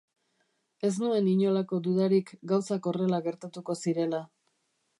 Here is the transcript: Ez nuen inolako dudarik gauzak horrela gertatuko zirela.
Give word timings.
Ez 0.89 0.89
nuen 1.01 1.27
inolako 1.33 1.79
dudarik 1.87 2.31
gauzak 2.53 2.89
horrela 2.93 3.23
gertatuko 3.29 3.77
zirela. 3.85 4.23